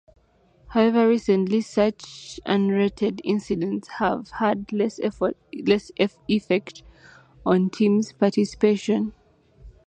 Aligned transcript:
However, 0.69 1.07
recently, 1.07 1.61
such 1.61 2.39
unrelated 2.47 3.21
incidents 3.23 3.87
have 3.99 4.29
had 4.31 4.73
less 4.73 4.97
effect 5.51 6.81
on 7.45 7.65
a 7.67 7.69
team's 7.69 8.11
participation. 8.11 9.13